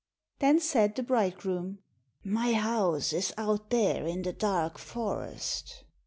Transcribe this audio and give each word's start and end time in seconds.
Then 0.39 0.59
said 0.59 0.95
the 0.95 1.03
bridegroom, 1.03 1.77
"My 2.23 2.53
house 2.53 3.13
is 3.13 3.35
out 3.37 3.69
there 3.69 4.03
in 4.07 4.23
the 4.23 4.33
dark 4.33 4.79
forest." 4.79 5.83